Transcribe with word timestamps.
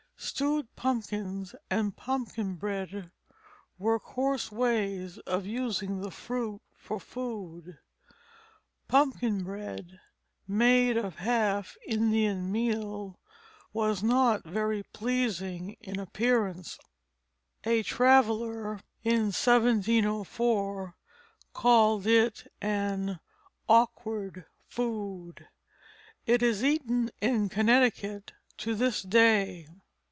Stewed 0.23 0.75
pumpkins 0.75 1.55
and 1.71 1.97
pumpkin 1.97 2.53
bread 2.53 3.09
were 3.79 3.99
coarse 3.99 4.51
ways 4.51 5.17
of 5.19 5.47
using 5.47 6.01
the 6.01 6.11
fruit 6.11 6.61
for 6.77 6.99
food. 6.99 7.79
Pumpkin 8.87 9.43
bread 9.43 9.99
made 10.47 10.95
of 10.95 11.15
half 11.15 11.75
Indian 11.87 12.51
meal 12.51 13.19
was 13.73 14.03
not 14.03 14.43
very 14.43 14.83
pleasing 14.93 15.71
in 15.81 15.99
appearance. 15.99 16.77
A 17.63 17.81
traveller 17.81 18.79
in 19.03 19.31
1704 19.33 20.95
called 21.53 22.05
it 22.05 22.45
an 22.61 23.19
"awkward 23.67 24.45
food." 24.67 25.47
It 26.27 26.43
is 26.43 26.63
eaten 26.63 27.09
in 27.21 27.49
Connecticut 27.49 28.33
to 28.59 28.75
this 28.75 29.01
day. 29.01 29.67